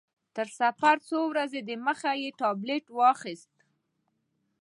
[0.35, 3.51] تر سفر څو ورځې دمخه مې ټابلیټ واخیست.